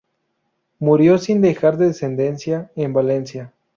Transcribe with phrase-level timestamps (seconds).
[0.79, 3.53] Murió, sin dejar descendencia, en Valencia.